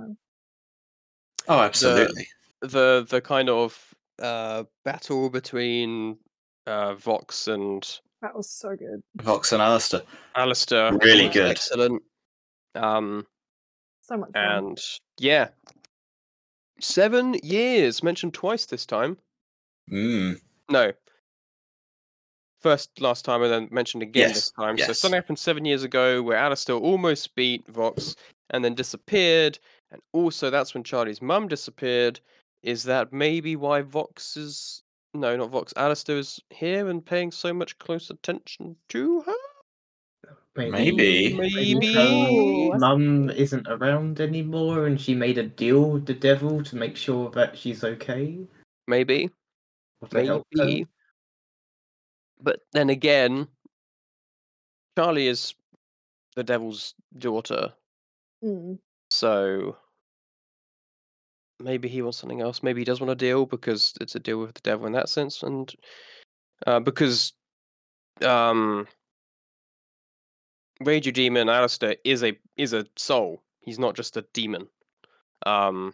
Oh, 1.49 1.61
absolutely. 1.61 2.27
the 2.61 3.07
the 3.09 3.21
kind 3.21 3.49
of 3.49 3.95
uh, 4.21 4.65
battle 4.85 5.31
between 5.31 6.19
uh, 6.67 6.95
Vox 6.95 7.49
and 7.49 7.83
That 8.23 8.37
was 8.37 8.51
so 8.51 8.77
good. 8.77 9.03
Vox 9.17 9.53
and 9.53 9.63
Alastor. 9.63 10.03
Alastor 10.37 11.03
Really 11.03 11.29
good. 11.29 11.51
excellent. 11.51 12.03
Um, 12.75 13.27
So 14.03 14.19
much 14.19 14.31
fun. 14.33 14.45
and 14.45 14.79
yeah, 15.19 15.49
seven 16.81 17.37
years 17.43 18.03
mentioned 18.03 18.35
twice 18.35 18.67
this 18.67 18.87
time. 18.87 19.17
Mm. 19.91 20.41
No, 20.69 20.93
first 22.61 23.01
last 23.01 23.25
time 23.25 23.43
and 23.43 23.53
then 23.53 23.69
mentioned 23.71 24.03
again 24.03 24.29
Yes, 24.29 24.35
this 24.35 24.51
time. 24.51 24.79
So 24.79 24.93
something 24.93 25.17
happened 25.17 25.39
seven 25.39 25.65
years 25.65 25.83
ago 25.83 26.23
where 26.23 26.39
Alastor 26.39 26.81
almost 26.81 27.35
beat 27.35 27.67
Vox 27.69 28.17
and 28.51 28.65
then 28.65 28.75
disappeared, 28.75 29.59
and 29.91 30.01
also 30.13 30.51
that's 30.51 30.75
when 30.75 30.85
Charlie's 30.85 31.23
mum 31.23 31.49
disappeared. 31.49 32.21
Is 32.63 32.83
that 32.85 33.13
maybe 33.13 33.57
why 33.57 33.81
Vox 33.81 34.37
is 34.37 34.83
no, 35.15 35.37
not 35.37 35.51
Vox. 35.51 35.73
Alastor 35.75 36.19
is 36.19 36.41
here 36.51 36.89
and 36.89 37.05
paying 37.05 37.33
so 37.33 37.53
much 37.53 37.79
close 37.79 38.11
attention 38.11 38.77
to 38.91 39.23
her. 39.23 39.33
Maybe. 40.57 41.35
Maybe. 41.35 41.97
Ooh, 41.97 42.73
her 42.73 42.79
mum 42.79 43.31
isn't 43.31 43.67
around 43.69 44.21
anymore, 44.21 44.87
and 44.87 45.01
she 45.01 45.15
made 45.15 45.39
a 45.39 45.45
deal 45.45 45.91
with 45.91 46.07
the 46.07 46.15
devil 46.15 46.63
to 46.65 46.77
make 46.77 46.97
sure 46.97 47.31
that 47.31 47.57
she's 47.57 47.85
okay. 47.85 48.39
Maybe. 48.89 49.31
or 50.01 50.09
to 50.09 50.25
help 50.25 50.47
her. 50.57 50.65
Maybe. 50.65 50.87
But 52.43 52.61
then 52.73 52.91
again, 52.91 53.47
Charlie 54.99 55.29
is 55.29 55.55
the 56.37 56.45
devil's 56.45 56.95
daughter, 57.19 57.73
Mm. 58.43 58.79
so 59.11 59.77
maybe 61.59 61.89
he 61.89 62.01
wants 62.01 62.19
something 62.19 62.41
else. 62.41 62.63
Maybe 62.63 62.81
he 62.81 62.85
does 62.87 63.01
want 63.01 63.11
a 63.11 63.15
deal 63.15 63.45
because 63.45 63.93
it's 64.01 64.15
a 64.15 64.21
deal 64.21 64.39
with 64.39 64.55
the 64.55 64.63
devil 64.63 64.87
in 64.87 64.95
that 64.95 65.11
sense, 65.11 65.43
and 65.43 65.73
uh, 66.67 66.81
because 66.81 67.35
um, 68.23 68.89
Radio 70.81 71.13
Demon 71.13 71.49
Alastor 71.49 71.97
is 72.05 72.23
a 72.25 72.37
is 72.57 72.73
a 72.73 72.87
soul. 72.97 73.43
He's 73.61 73.79
not 73.79 73.95
just 73.95 74.17
a 74.17 74.25
demon. 74.33 74.69
Um, 75.47 75.93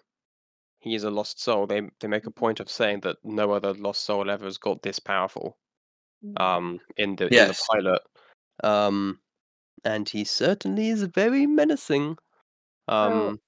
he 0.78 0.94
is 0.94 1.04
a 1.04 1.10
lost 1.10 1.40
soul. 1.40 1.66
They 1.66 1.82
they 2.00 2.08
make 2.08 2.26
a 2.26 2.30
point 2.30 2.60
of 2.60 2.70
saying 2.70 3.00
that 3.00 3.16
no 3.24 3.52
other 3.52 3.74
lost 3.74 4.04
soul 4.04 4.30
ever 4.30 4.44
has 4.44 4.58
got 4.58 4.82
this 4.82 4.98
powerful. 4.98 5.56
Mm. 6.24 6.40
um 6.40 6.80
in 6.96 7.14
the 7.16 7.24
in 7.24 7.30
the 7.30 7.36
Yes. 7.36 7.66
pilot 7.70 8.00
um 8.64 9.20
and 9.84 10.08
he 10.08 10.24
certainly 10.24 10.88
is 10.88 11.02
very 11.02 11.46
menacing 11.46 12.16
um 12.88 13.38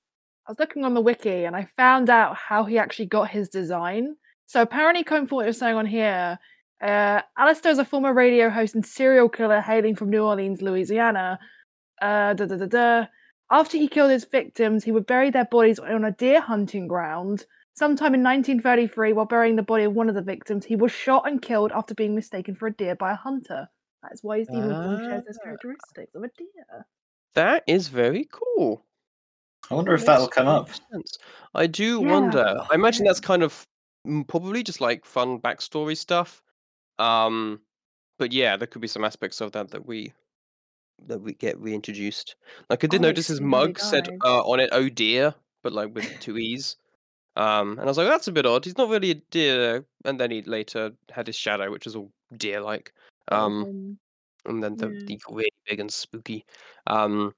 I 0.46 0.50
was 0.50 0.58
looking 0.58 0.84
on 0.84 0.92
the 0.92 1.00
wiki 1.00 1.44
and 1.46 1.56
I 1.56 1.64
found 1.76 2.10
out 2.10 2.36
how 2.36 2.64
he 2.64 2.76
actually 2.76 3.06
got 3.06 3.30
his 3.30 3.48
design. 3.48 4.16
So 4.46 4.60
apparently, 4.60 5.00
according 5.00 5.28
to 5.28 5.34
what 5.34 5.44
you're 5.46 5.52
saying 5.54 5.76
on 5.76 5.86
here, 5.86 6.38
uh, 6.80 7.22
Alastor 7.38 7.70
is 7.70 7.78
a 7.78 7.84
former 7.84 8.12
radio 8.14 8.50
host 8.50 8.74
and 8.74 8.84
serial 8.86 9.28
killer 9.28 9.60
hailing 9.60 9.96
from 9.96 10.10
New 10.10 10.22
Orleans, 10.24 10.62
Louisiana. 10.62 11.38
Uh, 12.00 12.34
da, 12.34 12.46
da, 12.46 12.56
da, 12.56 12.66
da. 12.66 13.06
After 13.50 13.76
he 13.78 13.88
killed 13.88 14.10
his 14.10 14.24
victims, 14.24 14.84
he 14.84 14.92
would 14.92 15.06
bury 15.06 15.30
their 15.30 15.46
bodies 15.46 15.78
on 15.78 16.04
a 16.04 16.12
deer 16.12 16.40
hunting 16.40 16.86
ground. 16.86 17.46
Sometime 17.74 18.14
in 18.14 18.22
1933, 18.22 19.12
while 19.12 19.24
burying 19.24 19.56
the 19.56 19.62
body 19.62 19.84
of 19.84 19.94
one 19.94 20.08
of 20.08 20.14
the 20.14 20.22
victims, 20.22 20.64
he 20.64 20.76
was 20.76 20.92
shot 20.92 21.26
and 21.28 21.40
killed 21.40 21.72
after 21.72 21.94
being 21.94 22.14
mistaken 22.14 22.54
for 22.54 22.66
a 22.66 22.72
deer 22.74 22.94
by 22.96 23.12
a 23.12 23.16
hunter. 23.16 23.68
That 24.02 24.12
is 24.12 24.20
why 24.22 24.38
his 24.38 24.48
demon 24.48 24.70
form 24.70 24.98
shares 24.98 25.24
those 25.24 25.38
Ah. 25.40 25.44
characteristics 25.44 26.14
of 26.14 26.22
a 26.22 26.28
deer. 26.36 26.86
that 27.34 27.62
is 27.66 27.88
very 27.88 28.26
cool 28.32 28.84
I 29.70 29.74
wonder 29.74 29.92
if 29.94 30.04
that'll 30.06 30.28
come 30.28 30.46
up. 30.48 30.70
sense. 30.92 31.18
i 31.54 31.66
do 31.66 32.00
Yeah. 32.02 32.10
wonder 32.12 32.56
i 32.70 32.74
imagine 32.74 33.04
that's 33.04 33.20
kind 33.20 33.42
of 33.42 33.66
mm, 34.06 34.26
probably 34.26 34.62
just 34.62 34.80
like 34.80 35.04
fun 35.04 35.38
backstory 35.40 35.96
stuff 35.96 36.42
um 36.98 37.60
but 38.18 38.32
yeah 38.32 38.56
there 38.56 38.66
could 38.66 38.82
be 38.82 38.88
some 38.88 39.04
aspects 39.04 39.40
of 39.40 39.52
that 39.52 39.70
that 39.70 39.86
we 39.86 40.12
that 41.06 41.20
we 41.20 41.32
get 41.34 41.58
reintroduced. 41.60 42.36
Like 42.70 42.84
i 42.84 42.86
did 42.88 43.00
Oh, 43.00 43.02
notice 43.02 43.28
his 43.28 43.40
mug 43.40 43.78
said 43.80 44.08
uh, 44.24 44.42
on 44.42 44.60
it 44.60 44.70
oh 44.72 44.88
dear 44.88 45.34
but 45.62 45.72
like 45.72 45.94
with 45.94 46.18
two 46.20 46.38
e's. 46.38 46.76
Um 47.36 47.72
and 47.72 47.82
i 47.82 47.86
was 47.86 47.98
like 47.98 48.08
that's 48.08 48.28
a 48.28 48.32
bit 48.32 48.46
odd. 48.46 48.64
He's 48.64 48.78
not 48.78 48.90
really 48.90 49.12
a 49.12 49.14
deer 49.16 49.86
and 50.04 50.18
then 50.20 50.30
he 50.32 50.42
later 50.42 50.92
had 51.10 51.26
his 51.28 51.36
shadow 51.36 51.70
which 51.70 51.86
is 51.86 51.96
all 51.96 52.12
deer 52.36 52.60
like 52.60 52.92
um 53.32 53.62
Um, 53.62 53.98
and 54.46 54.62
then 54.62 54.76
the, 54.76 54.88
Yeah. 54.88 55.00
the 55.06 55.20
really 55.30 55.52
big 55.66 55.80
and 55.80 55.92
spooky. 55.92 56.44
Um, 56.86 57.34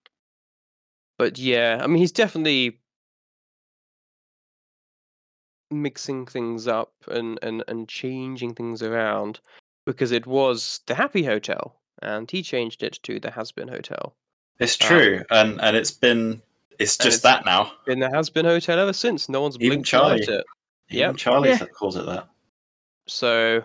but 1.18 1.38
yeah, 1.38 1.80
I 1.82 1.86
mean, 1.86 1.98
he's 1.98 2.12
definitely 2.12 2.79
mixing 5.70 6.26
things 6.26 6.66
up 6.66 6.92
and 7.08 7.38
and 7.42 7.62
and 7.68 7.88
changing 7.88 8.54
things 8.54 8.82
around 8.82 9.40
because 9.86 10.12
it 10.12 10.26
was 10.26 10.80
the 10.86 10.94
Happy 10.94 11.22
Hotel, 11.24 11.76
and 12.02 12.30
he 12.30 12.42
changed 12.42 12.82
it 12.82 12.98
to 13.04 13.18
the 13.20 13.30
Has 13.30 13.52
Been 13.52 13.68
Hotel. 13.68 14.14
It's 14.58 14.80
Um, 14.82 14.88
true, 14.88 15.24
and 15.30 15.60
and 15.60 15.76
it's 15.76 15.90
been 15.90 16.42
it's 16.78 16.96
just 16.96 17.18
it's- 17.18 17.22
that 17.22 17.44
now. 17.44 17.72
Been 17.86 18.00
the 18.00 18.10
Has 18.10 18.30
Been 18.30 18.44
Hotel 18.46 18.78
ever 18.78 18.92
since. 18.92 19.28
No 19.28 19.40
one's 19.42 19.56
Even 19.56 19.68
blinked 19.68 19.88
Charlie. 19.88 20.22
at 20.22 20.28
it. 20.28 20.44
Even 20.90 20.98
Yep. 21.00 21.16
Charlie 21.16 21.48
Yeah. 21.50 21.56
sa- 21.58 21.66
calls 21.66 21.96
it 21.96 22.06
that. 22.06 22.28
So 23.06 23.64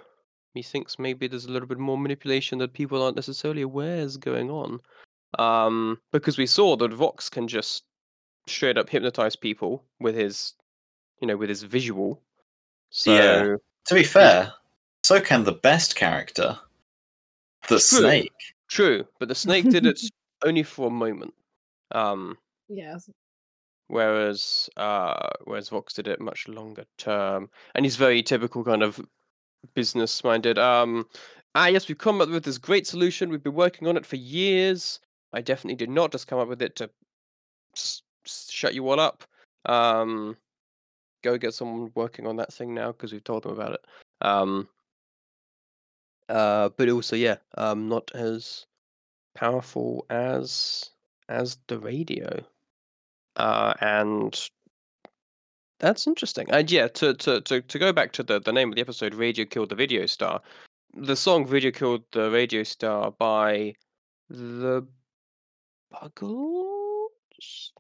he 0.54 0.62
thinks 0.62 0.98
maybe 1.00 1.28
there's 1.28 1.46
a 1.46 1.52
little 1.52 1.68
bit 1.68 1.78
more 1.80 1.98
manipulation 1.98 2.60
that 2.60 2.74
people 2.74 3.02
aren't 3.04 3.16
necessarily 3.16 3.62
aware 3.62 3.98
is 3.98 4.18
going 4.18 4.50
on. 4.50 4.80
Um, 5.40 6.00
because 6.12 6.38
we 6.38 6.46
saw 6.46 6.76
that 6.78 6.94
Vox 6.94 7.30
can 7.30 7.48
just 7.48 7.84
straight 8.48 8.78
up 8.78 8.90
hypnotize 8.90 9.36
people 9.36 9.84
with 10.00 10.16
his, 10.16 10.54
you 11.20 11.28
know, 11.28 11.38
with 11.38 11.50
his 11.50 11.64
visual. 11.64 12.22
So 12.90 13.14
Yeah. 13.14 13.56
To 13.88 13.94
be 13.94 14.04
fair, 14.04 14.52
so 15.04 15.22
can 15.22 15.44
the 15.44 15.52
best 15.54 15.96
character, 15.96 16.58
the 17.68 17.78
True. 17.78 17.80
snake. 18.00 18.32
true, 18.68 19.06
but 19.20 19.28
the 19.28 19.36
snake 19.36 19.70
did 19.70 19.86
it 19.86 20.00
only 20.46 20.64
for 20.64 20.88
a 20.88 20.92
moment. 20.92 21.34
Um, 21.92 22.38
yes. 22.68 23.08
whereas 23.88 24.70
uh, 24.78 25.30
whereas 25.44 25.70
Vox 25.70 25.94
did 25.94 26.08
it 26.08 26.20
much 26.20 26.48
longer 26.48 26.86
term, 26.98 27.50
and 27.76 27.86
he's 27.86 27.96
very 27.96 28.24
typical 28.24 28.64
kind 28.64 28.82
of 28.82 29.00
business 29.76 30.24
minded. 30.24 30.58
Um, 30.58 31.06
ah, 31.54 31.68
yes, 31.68 31.88
we've 31.88 31.98
come 31.98 32.22
up 32.22 32.30
with 32.30 32.44
this 32.44 32.58
great 32.58 32.88
solution. 32.88 33.30
We've 33.30 33.44
been 33.44 33.54
working 33.54 33.88
on 33.88 33.98
it 33.98 34.06
for 34.06 34.16
years. 34.16 35.00
I 35.34 35.42
definitely 35.42 35.76
did 35.76 35.90
not 35.92 36.12
just 36.12 36.28
come 36.28 36.40
up 36.40 36.48
with 36.48 36.62
it 36.64 36.76
to 36.78 36.90
s- 37.76 38.02
s- 38.26 38.50
shut 38.52 38.74
you 38.74 38.90
all 38.90 39.00
up. 39.00 39.24
Um, 39.66 40.36
go 41.26 41.38
get 41.38 41.54
someone 41.54 41.92
working 41.96 42.28
on 42.28 42.38
that 42.38 42.54
thing 42.54 42.74
now 42.74 42.92
because 42.92 43.12
we've 43.12 43.24
told 43.24 43.44
them 43.44 43.52
about 43.52 43.74
it. 43.74 43.86
Um, 44.22 44.70
uh, 46.30 46.70
but 46.78 46.90
also, 46.90 47.16
yeah, 47.16 47.38
um, 47.58 47.90
not 47.90 48.12
as 48.14 48.66
powerful 49.36 50.06
as 50.10 50.90
as 51.28 51.58
the 51.68 51.80
radio 51.80 52.46
uh, 53.36 53.74
and 53.82 54.50
that's 55.80 56.08
interesting. 56.08 56.50
And 56.52 56.70
yeah, 56.72 56.88
to, 56.88 57.14
to 57.16 57.42
to 57.42 57.62
to 57.62 57.80
go 57.80 57.92
back 57.92 58.12
to 58.14 58.24
the 58.24 58.40
the 58.40 58.54
name 58.54 58.70
of 58.70 58.76
the 58.76 58.82
episode, 58.82 59.14
"Radio 59.14 59.46
Killed 59.46 59.70
the 59.70 59.76
Video 59.76 60.06
Star." 60.06 60.42
The 60.94 61.16
song 61.16 61.46
"Radio 61.48 61.72
Killed 61.72 62.04
the 62.12 62.32
Radio 62.32 62.64
Star" 62.64 63.12
by 63.12 63.76
the 64.30 64.88
Buggles. 65.92 67.72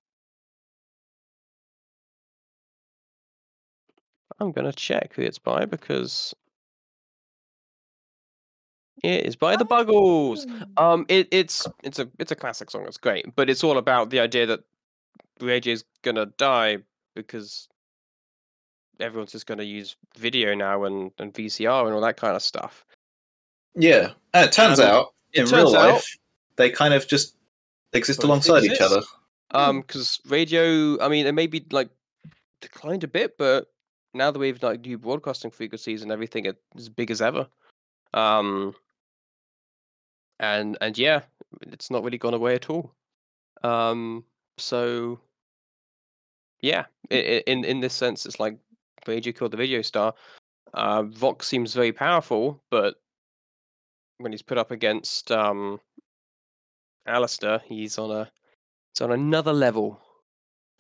I'm 4.39 4.51
gonna 4.51 4.73
check 4.73 5.13
who 5.13 5.21
it's 5.21 5.39
by 5.39 5.65
because 5.65 6.33
it 9.03 9.25
is 9.25 9.35
by 9.35 9.55
the 9.55 9.65
Buggles. 9.65 10.45
Oh. 10.77 10.93
Um, 10.93 11.05
it, 11.09 11.27
it's 11.31 11.67
it's 11.83 11.99
a 11.99 12.09
it's 12.19 12.31
a 12.31 12.35
classic 12.35 12.69
song. 12.71 12.85
It's 12.87 12.97
great, 12.97 13.35
but 13.35 13.49
it's 13.49 13.63
all 13.63 13.77
about 13.77 14.09
the 14.09 14.19
idea 14.19 14.45
that 14.47 14.61
radio's 15.41 15.83
gonna 16.01 16.27
die 16.37 16.77
because 17.15 17.67
everyone's 18.99 19.31
just 19.31 19.45
gonna 19.47 19.63
use 19.63 19.95
video 20.17 20.53
now 20.55 20.83
and, 20.85 21.11
and 21.19 21.33
VCR 21.33 21.85
and 21.85 21.93
all 21.93 22.01
that 22.01 22.17
kind 22.17 22.35
of 22.35 22.41
stuff. 22.41 22.85
Yeah. 23.75 24.11
And 24.33 24.45
it 24.47 24.51
turns 24.53 24.79
Um, 24.79 24.87
out 24.87 25.13
in 25.33 25.43
real 25.45 25.51
turns 25.65 25.73
out- 25.73 25.93
life, 25.95 26.17
they 26.55 26.69
kind 26.69 26.93
of 26.93 27.07
just 27.07 27.35
exist 27.93 28.23
alongside 28.23 28.63
each 28.63 28.79
other. 28.81 29.01
Um, 29.51 29.81
because 29.81 30.19
radio, 30.27 30.99
I 31.01 31.07
mean, 31.09 31.27
it 31.27 31.33
may 31.33 31.47
be 31.47 31.65
like 31.71 31.89
declined 32.61 33.03
a 33.03 33.07
bit, 33.07 33.37
but 33.37 33.67
now 34.15 34.31
that 34.31 34.39
we've 34.39 34.61
like 34.63 34.81
new 34.81 34.97
broadcasting 34.97 35.51
frequencies 35.51 36.01
and 36.01 36.11
everything, 36.11 36.45
it's 36.45 36.59
as 36.77 36.89
big 36.89 37.11
as 37.11 37.21
ever. 37.21 37.47
Um, 38.13 38.73
and 40.39 40.77
and 40.81 40.97
yeah, 40.97 41.21
it's 41.61 41.91
not 41.91 42.03
really 42.03 42.17
gone 42.17 42.33
away 42.33 42.55
at 42.55 42.69
all. 42.69 42.93
Um, 43.63 44.23
so 44.57 45.19
yeah, 46.61 46.85
in 47.09 47.63
in 47.63 47.79
this 47.79 47.93
sense, 47.93 48.25
it's 48.25 48.39
like 48.39 48.57
radio 49.07 49.33
killed 49.33 49.51
the 49.51 49.57
video 49.57 49.81
star. 49.81 50.13
Uh, 50.73 51.03
Vox 51.03 51.47
seems 51.47 51.73
very 51.73 51.91
powerful, 51.91 52.61
but 52.69 52.95
when 54.17 54.31
he's 54.31 54.41
put 54.41 54.57
up 54.57 54.71
against 54.71 55.31
um, 55.31 55.79
Alastor, 57.07 57.61
he's 57.63 57.97
on 57.97 58.11
a 58.11 58.31
it's 58.91 59.01
on 59.01 59.11
another 59.11 59.53
level. 59.53 59.99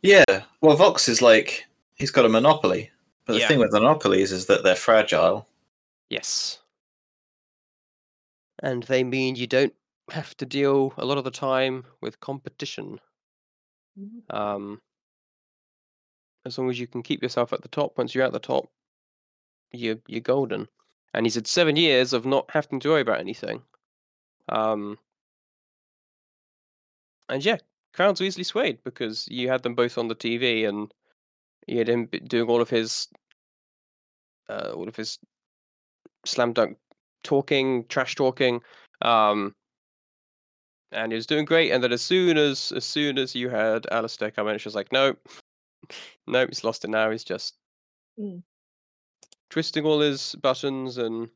Yeah. 0.01 0.23
Well, 0.61 0.75
Vox 0.75 1.07
is 1.07 1.21
like 1.21 1.65
he's 1.95 2.11
got 2.11 2.25
a 2.25 2.29
monopoly, 2.29 2.91
but 3.25 3.33
the 3.33 3.39
Yeah. 3.39 3.47
thing 3.47 3.59
with 3.59 3.71
monopolies 3.71 4.31
is 4.31 4.45
that 4.47 4.63
they're 4.63 4.75
fragile. 4.75 5.47
Yes. 6.09 6.59
And 8.59 8.83
they 8.83 9.03
mean 9.03 9.35
you 9.35 9.47
don't 9.47 9.73
have 10.09 10.35
to 10.37 10.45
deal 10.45 10.93
a 10.97 11.05
lot 11.05 11.17
of 11.17 11.23
the 11.23 11.31
time 11.31 11.85
with 12.01 12.19
competition. 12.19 12.99
Um, 14.29 14.81
as 16.45 16.57
long 16.57 16.69
as 16.69 16.79
you 16.79 16.87
can 16.87 17.01
keep 17.03 17.21
yourself 17.23 17.53
at 17.53 17.61
the 17.61 17.67
top, 17.67 17.97
once 17.97 18.13
you're 18.13 18.25
at 18.25 18.33
the 18.33 18.39
top, 18.39 18.71
you're 19.71 19.99
you're 20.07 20.21
golden. 20.21 20.67
And 21.13 21.25
he's 21.25 21.35
had 21.35 21.47
seven 21.47 21.75
years 21.75 22.13
of 22.13 22.25
not 22.25 22.51
having 22.51 22.79
to 22.81 22.89
worry 22.89 23.01
about 23.01 23.19
anything. 23.19 23.63
Um, 24.49 24.99
and 27.29 27.43
yeah, 27.43 27.57
crowds 27.93 28.19
were 28.19 28.27
easily 28.27 28.43
swayed 28.43 28.83
because 28.83 29.27
you 29.29 29.49
had 29.49 29.63
them 29.63 29.75
both 29.75 29.97
on 29.97 30.07
the 30.07 30.15
TV, 30.15 30.67
and 30.67 30.93
you 31.67 31.77
had 31.77 31.89
him 31.89 32.07
doing 32.27 32.49
all 32.49 32.61
of 32.61 32.69
his, 32.69 33.07
uh, 34.49 34.71
all 34.75 34.87
of 34.87 34.95
his 34.95 35.19
slam 36.25 36.53
dunk 36.53 36.77
talking, 37.23 37.85
trash 37.87 38.15
talking, 38.15 38.61
um, 39.01 39.55
and 40.91 41.11
he 41.11 41.15
was 41.15 41.27
doing 41.27 41.45
great. 41.45 41.71
And 41.71 41.83
then 41.83 41.91
as 41.91 42.01
soon 42.01 42.37
as 42.37 42.71
as 42.75 42.85
soon 42.85 43.17
as 43.17 43.35
you 43.35 43.49
had 43.49 43.83
Alastor 43.91 44.33
come 44.33 44.47
in, 44.47 44.55
it's 44.55 44.65
was 44.65 44.75
like, 44.75 44.91
nope, 44.91 45.19
nope, 46.27 46.49
he's 46.49 46.63
lost 46.63 46.85
it 46.85 46.89
now. 46.89 47.11
He's 47.11 47.23
just 47.23 47.55
Mm. 48.17 48.43
twisting 49.49 49.85
all 49.85 49.99
his 49.99 50.35
buttons 50.35 50.97
and 50.97 51.29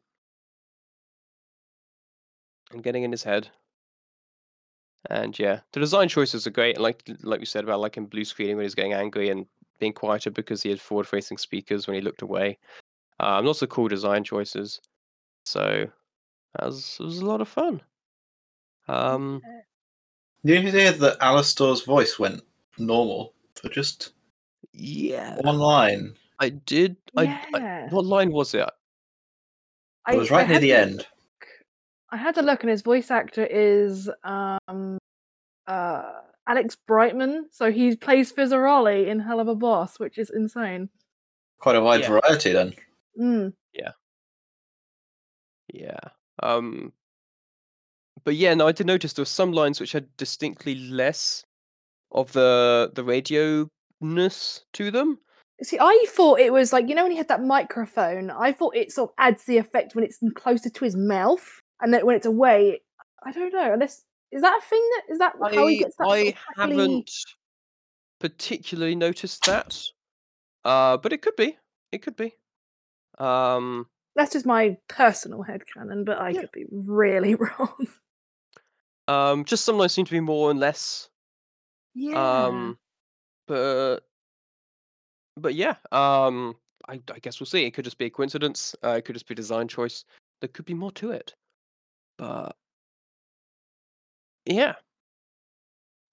and 2.72 2.84
getting 2.84 3.04
in 3.04 3.12
his 3.12 3.24
head. 3.24 3.50
And 5.10 5.38
yeah, 5.38 5.62
the 5.74 5.80
design 5.82 6.08
choices 6.08 6.48
are 6.48 6.52
great. 6.52 6.80
Like 6.80 7.04
like 7.22 7.40
we 7.40 7.46
said 7.46 7.64
about 7.64 7.82
like 7.82 7.98
him 7.98 8.06
blue 8.06 8.26
screening 8.26 8.56
when 8.56 8.64
he's 8.66 8.76
getting 8.76 8.94
angry 8.94 9.30
and 9.30 9.46
being 9.80 9.94
quieter 9.94 10.32
because 10.32 10.62
he 10.62 10.70
had 10.70 10.82
forward 10.82 11.08
facing 11.08 11.38
speakers 11.38 11.88
when 11.88 11.96
he 11.96 12.02
looked 12.02 12.22
away. 12.22 12.58
Um, 13.20 13.46
lots 13.46 13.62
of 13.62 13.70
cool 13.70 13.88
design 13.88 14.24
choices. 14.24 14.80
So 15.46 15.86
that 16.56 16.66
was, 16.66 16.98
it 17.00 17.04
was 17.04 17.20
a 17.20 17.26
lot 17.26 17.42
of 17.42 17.48
fun. 17.48 17.82
Um, 18.88 19.42
You 20.44 20.62
hear 20.62 20.92
that 20.92 21.20
Alastor's 21.20 21.84
voice 21.84 22.18
went 22.18 22.42
normal 22.78 23.34
for 23.56 23.70
just 23.70 24.14
yeah, 24.74 25.36
one 25.42 25.60
line. 25.60 26.14
I 26.40 26.50
did. 26.50 26.96
I, 27.18 27.24
I 27.54 27.60
yeah. 27.60 27.90
what 27.90 28.06
line 28.06 28.32
was 28.32 28.54
it? 28.54 28.70
It 30.10 30.18
was 30.18 30.32
right 30.32 30.48
near 30.48 30.60
the 30.60 30.74
end. 30.74 30.98
look- 30.98 31.08
I 32.12 32.18
had 32.18 32.34
to 32.36 32.42
look, 32.42 32.64
and 32.64 32.72
his 32.72 32.82
voice 32.82 33.12
actor 33.12 33.46
is 33.46 34.10
um, 34.24 34.98
uh, 35.68 36.12
Alex 36.50 36.76
Brightman. 36.76 37.46
So 37.52 37.72
he 37.72 37.96
plays 37.96 38.34
Fizzarolli 38.34 39.08
in 39.08 39.22
Helluva 39.22 39.58
Boss, 39.58 40.00
which 40.00 40.18
is 40.18 40.30
insane. 40.32 40.90
Quite 41.60 41.76
a 41.76 41.82
wide 41.82 42.02
Yeah. 42.02 42.20
variety 42.20 42.52
then. 42.52 42.74
Mm. 43.18 43.54
Yeah. 43.74 43.92
Yeah. 45.74 46.00
Um 46.42 46.92
but 48.26 48.36
yeah, 48.36 48.54
no, 48.54 48.68
I 48.68 48.72
did 48.74 48.88
notice 48.88 49.14
there 49.14 49.22
were 49.22 49.28
some 49.28 49.54
lines 49.54 49.80
which 49.80 49.92
had 49.94 50.06
distinctly 50.18 50.76
less 50.76 51.46
of 52.12 52.32
the 52.34 52.92
the 52.96 53.04
radio 53.04 53.70
ness 54.02 54.66
to 54.74 54.92
them. 54.92 55.20
See, 55.62 55.78
I 55.80 56.06
thought 56.10 56.40
it 56.40 56.52
was 56.54 56.74
like 56.74 56.90
you 56.90 56.96
know 56.96 57.04
when 57.04 57.12
he 57.12 57.18
had 57.18 57.28
that 57.28 57.44
microphone. 57.44 58.32
I 58.32 58.52
thought 58.52 58.76
it 58.76 58.92
sort 58.92 59.12
of 59.12 59.16
adds 59.20 59.44
the 59.44 59.58
effect 59.58 59.94
when 59.94 60.04
it's 60.04 60.20
closer 60.36 60.70
to 60.70 60.86
his 60.86 60.96
mouth, 60.96 61.62
and 61.82 61.94
then 61.94 62.06
when 62.06 62.16
it's 62.16 62.26
away. 62.26 62.82
I 63.24 63.32
don't 63.34 63.54
know. 63.54 63.74
Unless 63.74 64.04
is 64.32 64.42
that 64.42 64.58
a 64.58 64.62
thing 64.62 64.90
that 64.96 65.14
is 65.14 65.20
that 65.20 65.34
how 65.54 65.68
he 65.68 65.76
I 65.76 65.80
gets 65.80 65.96
that? 65.98 66.08
I 66.08 66.36
haven't 66.58 67.12
particularly 68.20 68.96
noticed 68.96 69.46
that. 69.46 69.82
Uh 70.66 70.98
but 70.98 71.14
it 71.14 71.22
could 71.22 71.36
be. 71.36 71.58
It 71.92 72.02
could 72.02 72.16
be. 72.16 72.36
Um 73.18 73.88
That's 74.16 74.34
just 74.34 74.46
my 74.46 74.78
personal 74.88 75.42
head 75.42 75.62
headcanon, 75.62 76.06
but 76.06 76.20
I 76.20 76.30
Yeah. 76.32 76.42
could 76.42 76.52
be 76.52 76.66
really 76.72 77.36
wrong. 77.60 77.88
um 79.08 79.46
just 79.46 79.66
some 79.66 79.78
lines 79.78 79.94
seem 79.94 80.06
to 80.06 80.12
be 80.12 80.20
more 80.20 80.52
and 80.52 80.60
less 80.60 81.10
yeah. 81.96 82.46
Um, 82.46 82.78
but 83.48 84.02
but 85.36 85.56
yeah, 85.56 85.76
um, 85.92 86.56
I, 86.88 87.02
I 87.14 87.20
guess 87.20 87.40
we'll 87.40 87.48
see. 87.48 87.66
It 87.66 87.72
could 87.72 87.84
just 87.86 87.98
be 87.98 88.06
a 88.06 88.10
coincidence. 88.10 88.76
Uh, 88.84 88.92
it 88.92 89.06
could 89.06 89.16
just 89.16 89.28
be 89.28 89.36
design 89.36 89.68
choice. 89.68 90.06
There 90.42 90.48
could 90.48 90.66
be 90.66 90.74
more 90.74 90.92
to 90.94 91.12
it. 91.12 91.34
But 92.18 92.56
yeah, 94.50 94.74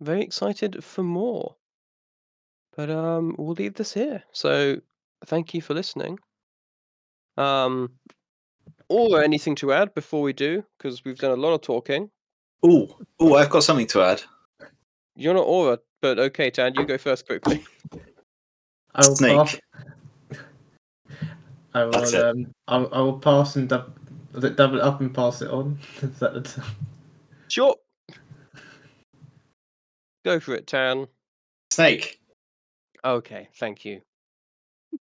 very 0.00 0.22
excited 0.22 0.84
for 0.84 1.02
more. 1.02 1.56
But 2.76 2.90
um, 2.90 3.34
we'll 3.38 3.54
leave 3.54 3.74
this 3.74 3.92
here. 3.94 4.22
So 4.32 4.76
thank 5.24 5.54
you 5.54 5.62
for 5.62 5.72
listening. 5.74 6.18
Um, 7.38 7.90
or 8.88 9.22
anything 9.22 9.54
to 9.56 9.72
add 9.72 9.94
before 9.94 10.22
we 10.22 10.32
do, 10.32 10.62
because 10.78 11.04
we've 11.04 11.18
done 11.18 11.32
a 11.32 11.40
lot 11.40 11.54
of 11.54 11.62
talking. 11.62 12.10
Oh, 12.62 12.96
oh, 13.18 13.34
I've 13.34 13.50
got 13.50 13.64
something 13.64 13.86
to 13.88 14.02
add. 14.02 14.22
You're 15.16 15.34
not 15.34 15.46
Aura, 15.46 15.78
but 16.02 16.18
okay, 16.18 16.50
Tan, 16.50 16.74
you 16.76 16.84
go 16.84 16.98
first 16.98 17.26
quickly. 17.26 17.64
I 18.94 19.06
will 19.06 19.16
Snake. 19.16 19.36
pass. 19.38 19.56
I 21.74 21.84
That's 21.86 22.12
will. 22.12 22.20
it. 22.20 22.24
Um, 22.26 22.54
I, 22.68 22.76
will- 22.78 22.94
I 22.94 23.00
will 23.00 23.18
pass 23.18 23.56
and 23.56 23.68
dub, 23.68 23.92
was 24.32 24.44
it 24.44 24.56
double 24.56 24.76
it 24.78 24.82
up 24.82 25.00
and 25.00 25.14
pass 25.14 25.40
it 25.42 25.50
on. 25.50 25.78
Is 26.02 26.18
that 26.18 26.34
the 26.34 26.40
t- 26.42 26.62
Sure. 27.48 27.74
Go 30.26 30.40
for 30.40 30.56
it, 30.56 30.66
Tan. 30.66 31.06
Snake. 31.70 32.18
Okay, 33.04 33.48
thank 33.58 33.84
you. 33.84 34.02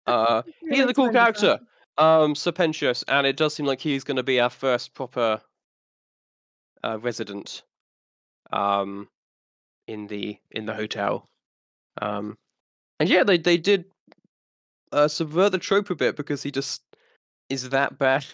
Uh, 0.05 0.41
he's 0.67 0.85
a 0.85 0.93
cool 0.93 1.11
character, 1.11 1.59
um, 1.97 2.33
Sir 2.33 2.51
Pentious, 2.51 3.03
and 3.07 3.27
it 3.27 3.37
does 3.37 3.53
seem 3.53 3.65
like 3.65 3.79
he's 3.79 4.03
going 4.03 4.17
to 4.17 4.23
be 4.23 4.39
our 4.39 4.49
first 4.49 4.93
proper 4.93 5.39
uh, 6.83 6.97
resident, 6.99 7.61
um, 8.51 9.07
in 9.87 10.07
the 10.07 10.37
in 10.51 10.65
the 10.65 10.73
hotel. 10.73 11.25
Um, 12.01 12.37
and 12.99 13.07
yeah, 13.07 13.23
they 13.23 13.37
they 13.37 13.57
did 13.57 13.85
uh, 14.91 15.07
subvert 15.07 15.51
the 15.51 15.59
trope 15.59 15.89
a 15.91 15.95
bit 15.95 16.15
because 16.15 16.41
he 16.41 16.51
just 16.51 16.81
is 17.49 17.69
that 17.69 17.97
bad. 17.99 18.25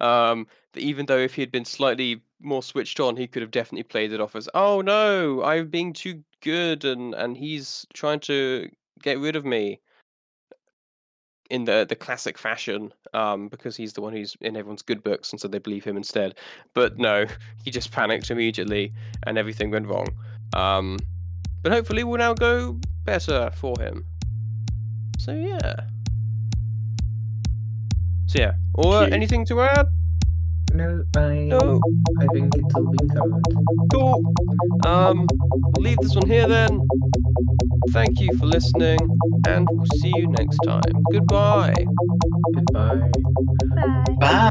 um, 0.00 0.46
that 0.72 0.80
even 0.80 1.06
though 1.06 1.18
if 1.18 1.34
he 1.34 1.42
had 1.42 1.52
been 1.52 1.64
slightly 1.64 2.22
more 2.40 2.62
switched 2.62 3.00
on, 3.00 3.16
he 3.16 3.26
could 3.26 3.42
have 3.42 3.50
definitely 3.50 3.84
played 3.84 4.12
it 4.12 4.20
off 4.20 4.36
as, 4.36 4.48
"Oh 4.54 4.80
no, 4.80 5.42
I'm 5.42 5.68
being 5.68 5.92
too 5.92 6.22
good," 6.40 6.84
and 6.84 7.14
and 7.14 7.36
he's 7.36 7.86
trying 7.94 8.20
to 8.20 8.68
get 9.02 9.18
rid 9.18 9.36
of 9.36 9.44
me. 9.44 9.80
In 11.48 11.64
the 11.64 11.86
the 11.88 11.94
classic 11.94 12.38
fashion 12.38 12.92
um 13.14 13.46
because 13.46 13.76
he's 13.76 13.92
the 13.92 14.00
one 14.00 14.12
who's 14.12 14.36
in 14.40 14.56
everyone's 14.56 14.82
good 14.82 15.04
books 15.04 15.30
and 15.30 15.40
so 15.40 15.46
they 15.46 15.60
believe 15.60 15.84
him 15.84 15.96
instead. 15.96 16.34
But 16.74 16.98
no 16.98 17.26
he 17.64 17.70
just 17.70 17.92
panicked 17.92 18.32
immediately 18.32 18.92
and 19.22 19.38
everything 19.38 19.70
went 19.70 19.86
wrong. 19.86 20.08
Um 20.56 20.98
but 21.62 21.70
hopefully 21.70 22.02
will 22.02 22.18
now 22.18 22.34
go 22.34 22.80
better 23.04 23.52
for 23.54 23.78
him. 23.78 24.04
So 25.20 25.34
yeah. 25.34 25.76
So 28.26 28.40
yeah. 28.40 28.54
Or 28.74 29.02
Cute. 29.02 29.12
anything 29.12 29.44
to 29.46 29.60
add 29.60 29.86
No, 30.76 31.04
I. 31.16 31.34
no 31.44 31.80
I 32.20 32.26
think 32.34 32.54
it's 32.54 32.74
all 32.74 32.90
been 32.96 33.08
covered. 33.08 33.44
cool 33.92 34.34
um 34.86 35.26
we'll 35.74 35.82
leave 35.82 35.98
this 36.02 36.14
one 36.14 36.28
here 36.28 36.46
then 36.46 36.80
thank 37.92 38.20
you 38.20 38.28
for 38.38 38.46
listening 38.46 38.98
and 39.48 39.66
we'll 39.72 39.86
see 40.00 40.12
you 40.16 40.26
next 40.28 40.58
time 40.66 40.82
goodbye 41.12 41.74
Goodbye. 42.54 43.10
Bye. 43.74 44.04
Bye. 44.20 44.50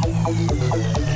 Thank 0.00 1.06
you. 1.06 1.11